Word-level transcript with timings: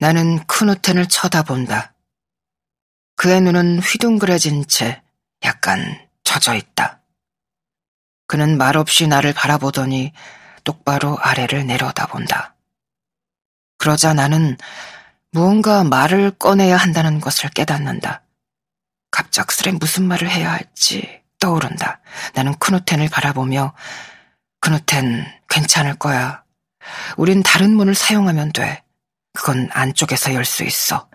나는 0.00 0.42
크누텐을 0.46 1.08
쳐다본다. 1.08 1.92
그의 3.16 3.42
눈은 3.42 3.80
휘둥그레진 3.80 4.66
채 4.66 5.02
약간 5.44 6.08
젖어 6.24 6.54
있다. 6.54 7.02
그는 8.26 8.56
말없이 8.56 9.06
나를 9.06 9.34
바라보더니 9.34 10.14
똑바로 10.64 11.18
아래를 11.18 11.66
내려다본다. 11.66 12.54
그러자 13.76 14.14
나는 14.14 14.56
무언가 15.32 15.84
말을 15.84 16.30
꺼내야 16.30 16.78
한다는 16.78 17.20
것을 17.20 17.50
깨닫는다. 17.50 18.22
갑작스레 19.10 19.72
무슨 19.72 20.08
말을 20.08 20.30
해야 20.30 20.50
할지 20.50 21.22
떠오른다. 21.38 22.00
나는 22.32 22.54
크누텐을 22.58 23.10
바라보며 23.10 23.74
크누텐 24.60 25.26
괜찮을 25.50 25.96
거야. 25.96 26.42
우린 27.18 27.42
다른 27.42 27.74
문을 27.74 27.94
사용하면 27.94 28.52
돼. 28.52 28.82
그건 29.32 29.68
안쪽에서 29.72 30.34
열 30.34 30.44
수 30.44 30.64
있어. 30.64 31.08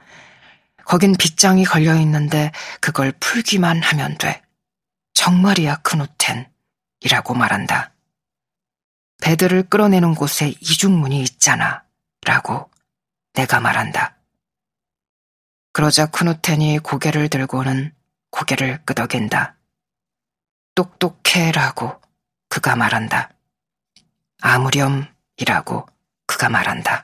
거긴 0.86 1.14
빗장이 1.18 1.66
걸려 1.66 1.96
있는데 1.96 2.52
그걸 2.80 3.12
풀기만 3.14 3.82
하면 3.82 4.18
돼. 4.18 4.44
정말이야, 5.14 5.78
크누텐. 5.78 6.52
이라고 7.02 7.34
말한다. 7.34 7.94
배들을 9.22 9.64
끌어내는 9.70 10.14
곳에 10.16 10.50
이중문이 10.50 11.22
있잖아. 11.22 11.84
라고 12.26 12.70
내가 13.34 13.60
말한다. 13.60 14.18
그러자 15.74 16.06
크누텐이 16.08 16.80
고개를 16.80 17.30
들고는 17.30 17.94
고개를 18.30 18.84
끄덕인다. 18.86 19.58
똑똑해라고 20.76 22.02
그가 22.50 22.76
말한다. 22.76 23.32
아무렴이라고 24.42 25.88
그가 26.28 26.50
말한다. 26.50 27.04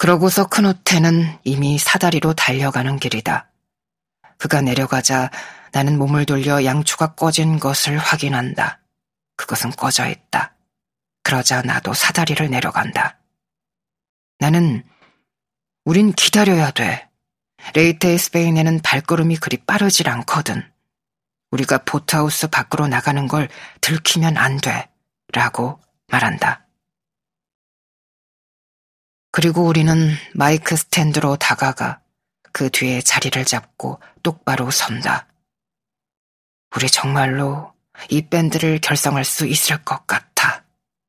그러고서 0.00 0.48
크누텐은 0.48 1.40
이미 1.44 1.78
사다리로 1.78 2.32
달려가는 2.32 2.98
길이다. 2.98 3.50
그가 4.38 4.62
내려가자 4.62 5.30
나는 5.72 5.98
몸을 5.98 6.24
돌려 6.24 6.64
양초가 6.64 7.16
꺼진 7.16 7.58
것을 7.58 7.98
확인한다. 7.98 8.80
그것은 9.36 9.72
꺼져 9.72 10.08
있다. 10.08 10.54
그러자 11.22 11.60
나도 11.60 11.92
사다리를 11.92 12.48
내려간다. 12.48 13.18
나는 14.38 14.86
우린 15.84 16.14
기다려야 16.14 16.70
돼. 16.70 17.10
레이테의 17.74 18.16
스페인에는 18.16 18.80
발걸음이 18.80 19.36
그리 19.36 19.58
빠르질 19.58 20.08
않거든. 20.08 20.66
우리가 21.50 21.84
보트하우스 21.84 22.46
밖으로 22.46 22.88
나가는 22.88 23.28
걸 23.28 23.50
들키면 23.82 24.38
안 24.38 24.62
돼. 24.62 24.88
라고 25.34 25.78
말한다. 26.06 26.69
그리고 29.32 29.64
우리는 29.64 30.10
마이크 30.34 30.76
스탠드로 30.76 31.36
다가가 31.36 32.00
그 32.52 32.70
뒤에 32.70 33.00
자리를 33.00 33.44
잡고 33.44 34.00
똑바로 34.22 34.70
선다. 34.70 35.26
우리 36.74 36.88
정말로 36.88 37.72
이 38.08 38.22
밴드를 38.22 38.80
결성할 38.80 39.24
수 39.24 39.46
있을 39.46 39.84
것 39.84 40.06
같아. 40.06 40.64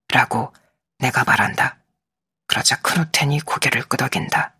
라고 0.10 0.54
내가 1.00 1.24
말한다. 1.24 1.80
그러자 2.48 2.80
크누텐이 2.82 3.40
고개를 3.42 3.84
끄덕인다. 3.84 4.56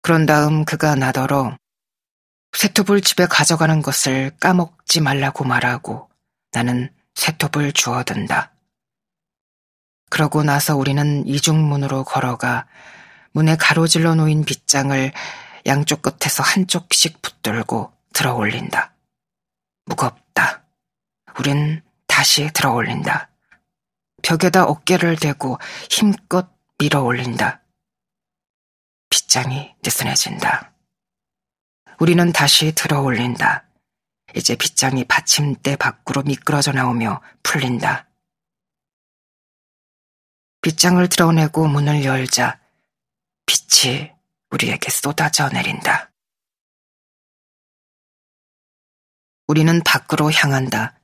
그런 0.00 0.26
다음 0.26 0.64
그가 0.64 0.94
나더러 0.96 1.56
쇠톱을 2.56 3.00
집에 3.00 3.26
가져가는 3.26 3.80
것을 3.82 4.36
까먹지 4.40 5.00
말라고 5.00 5.44
말하고 5.44 6.10
나는 6.52 6.92
쇠톱을 7.14 7.72
주워든다. 7.72 8.52
그러고 10.12 10.42
나서 10.42 10.76
우리는 10.76 11.26
이중문으로 11.26 12.04
걸어가 12.04 12.66
문에 13.32 13.56
가로질러 13.56 14.14
놓인 14.14 14.44
빗장을 14.44 15.10
양쪽 15.64 16.02
끝에서 16.02 16.42
한쪽씩 16.42 17.22
붙들고 17.22 17.90
들어 18.12 18.34
올린다. 18.34 18.92
무겁다. 19.86 20.64
우린 21.38 21.80
다시 22.06 22.50
들어 22.52 22.72
올린다. 22.72 23.30
벽에다 24.20 24.64
어깨를 24.64 25.16
대고 25.16 25.58
힘껏 25.88 26.46
밀어 26.76 27.00
올린다. 27.00 27.62
빗장이 29.08 29.74
느슨해진다. 29.82 30.72
우리는 32.00 32.32
다시 32.32 32.72
들어 32.74 33.00
올린다. 33.00 33.64
이제 34.36 34.56
빗장이 34.56 35.04
받침대 35.04 35.76
밖으로 35.76 36.22
미끄러져 36.22 36.72
나오며 36.72 37.22
풀린다. 37.42 38.11
빗장을 40.62 41.08
드러내고 41.08 41.66
문을 41.66 42.04
열자 42.04 42.60
빛이 43.46 44.12
우리에게 44.50 44.90
쏟아져 44.90 45.48
내린다. 45.48 46.12
우리는 49.48 49.82
밖으로 49.84 50.30
향한다. 50.30 50.94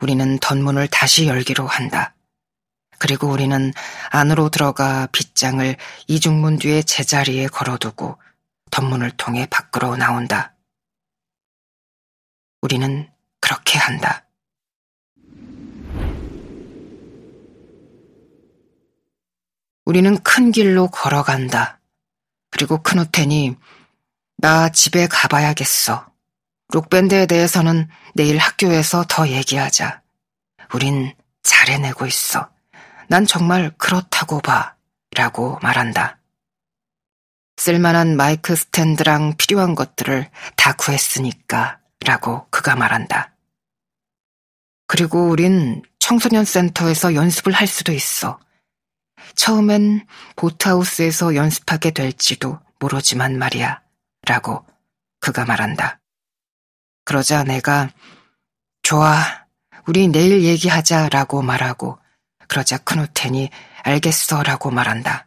우리는 0.00 0.38
덧문을 0.38 0.88
다시 0.88 1.26
열기로 1.26 1.66
한다. 1.66 2.14
그리고 2.98 3.28
우리는 3.28 3.72
안으로 4.10 4.50
들어가 4.50 5.06
빗장을 5.06 5.76
이중문 6.06 6.58
뒤에 6.58 6.82
제자리에 6.82 7.46
걸어두고 7.46 8.20
덧문을 8.70 9.12
통해 9.16 9.46
밖으로 9.50 9.96
나온다. 9.96 10.54
우리는 12.60 13.10
그렇게 13.40 13.78
한다. 13.78 14.26
우리는 19.90 20.16
큰 20.22 20.52
길로 20.52 20.86
걸어간다. 20.86 21.80
그리고 22.52 22.80
크누텐이 22.80 23.56
나 24.36 24.68
집에 24.68 25.08
가봐야겠어. 25.08 26.06
록밴드에 26.72 27.26
대해서는 27.26 27.88
내일 28.14 28.38
학교에서 28.38 29.04
더 29.08 29.26
얘기하자. 29.26 30.00
우린 30.74 31.12
잘 31.42 31.70
해내고 31.70 32.06
있어. 32.06 32.48
난 33.08 33.26
정말 33.26 33.72
그렇다고 33.78 34.38
봐. 34.40 34.76
라고 35.16 35.58
말한다. 35.60 36.20
쓸만한 37.56 38.16
마이크 38.16 38.54
스탠드랑 38.54 39.38
필요한 39.38 39.74
것들을 39.74 40.30
다 40.54 40.72
구했으니까. 40.74 41.80
라고 42.06 42.46
그가 42.50 42.76
말한다. 42.76 43.34
그리고 44.86 45.28
우린 45.28 45.82
청소년 45.98 46.44
센터에서 46.44 47.16
연습을 47.16 47.52
할 47.52 47.66
수도 47.66 47.90
있어. 47.90 48.38
처음엔 49.34 50.06
보트하우스에서 50.36 51.34
연습하게 51.34 51.90
될지도 51.92 52.58
모르지만 52.78 53.38
말이야. 53.38 53.80
라고 54.26 54.64
그가 55.20 55.44
말한다. 55.44 56.00
그러자 57.04 57.44
내가 57.44 57.90
좋아. 58.82 59.46
우리 59.86 60.08
내일 60.08 60.42
얘기하자 60.44 61.08
라고 61.08 61.42
말하고 61.42 61.98
그러자 62.48 62.78
크누텐이 62.78 63.50
알겠어 63.82 64.42
라고 64.42 64.70
말한다. 64.70 65.26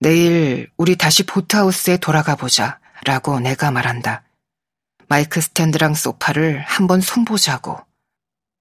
내일 0.00 0.70
우리 0.76 0.96
다시 0.96 1.24
보트하우스에 1.24 1.98
돌아가 1.98 2.34
보자 2.34 2.80
라고 3.04 3.38
내가 3.40 3.70
말한다. 3.70 4.24
마이크 5.08 5.40
스탠드랑 5.40 5.94
소파를 5.94 6.62
한번 6.62 7.00
손보자고. 7.00 7.84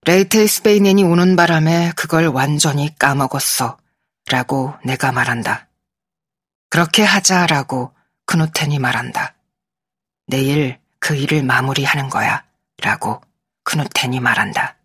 레이테이 0.05 0.47
스페인인이 0.47 1.03
오는 1.03 1.35
바람에 1.35 1.91
그걸 1.95 2.27
완전히 2.27 2.95
까먹었어 2.97 3.77
라고 4.31 4.73
내가 4.83 5.11
말한다. 5.11 5.67
그렇게 6.69 7.03
하자라고 7.03 7.93
크누텐이 8.25 8.79
말한다. 8.79 9.35
내일 10.27 10.79
그 10.99 11.15
일을 11.15 11.43
마무리하는 11.43 12.09
거야 12.09 12.45
라고 12.81 13.21
크누텐이 13.63 14.19
말한다. 14.19 14.77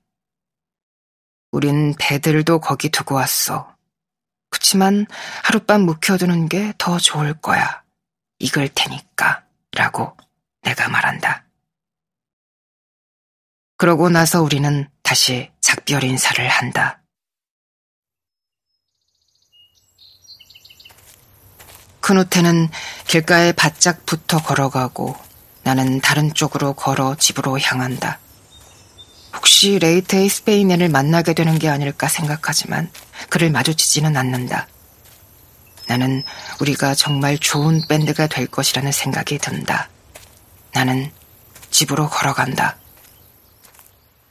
우린 1.52 1.94
배들도 1.98 2.60
거기 2.60 2.88
두고 2.88 3.14
왔어. 3.14 3.72
그치만 4.50 5.06
하룻밤 5.44 5.82
묵혀두는 5.82 6.48
게 6.48 6.72
더 6.78 6.98
좋을 6.98 7.34
거야. 7.34 7.82
익을 8.40 8.68
테니까. 8.74 9.44
라고 9.72 10.16
내가 10.62 10.88
말한다. 10.88 11.44
그러고 13.76 14.08
나서 14.08 14.42
우리는 14.42 14.88
다시 15.04 15.50
작별 15.60 16.02
인사를 16.02 16.48
한다. 16.48 17.02
크누테는 22.00 22.70
길가에 23.06 23.52
바짝 23.52 24.04
붙어 24.06 24.42
걸어가고 24.42 25.14
나는 25.62 26.00
다른 26.00 26.32
쪽으로 26.32 26.72
걸어 26.72 27.14
집으로 27.16 27.60
향한다. 27.60 28.18
혹시 29.34 29.78
레이테의 29.78 30.28
스페인인을 30.30 30.88
만나게 30.88 31.34
되는 31.34 31.58
게 31.58 31.68
아닐까 31.68 32.08
생각하지만 32.08 32.90
그를 33.28 33.50
마주치지는 33.50 34.16
않는다. 34.16 34.68
나는 35.86 36.24
우리가 36.60 36.94
정말 36.94 37.38
좋은 37.38 37.86
밴드가 37.88 38.26
될 38.26 38.46
것이라는 38.46 38.90
생각이 38.90 39.36
든다. 39.36 39.90
나는 40.72 41.12
집으로 41.70 42.08
걸어간다. 42.08 42.78